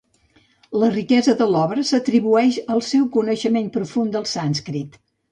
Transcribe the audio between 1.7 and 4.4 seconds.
s'atribueix al seu coneixement profund del